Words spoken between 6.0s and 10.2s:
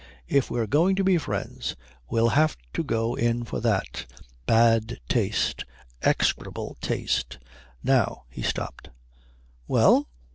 Execrable taste. Now" He stopped. "Well?"